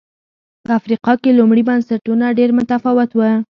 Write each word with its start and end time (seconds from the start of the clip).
په 0.63 0.71
افریقا 0.79 1.13
کې 1.21 1.37
لومړي 1.39 1.63
بنسټونه 1.69 2.25
ډېر 2.39 2.49
متفاوت 2.57 3.09
و 3.15 3.19